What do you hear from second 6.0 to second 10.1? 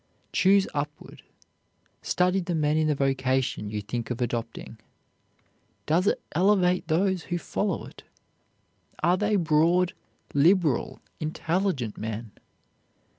it elevate those who follow it? Are they broad,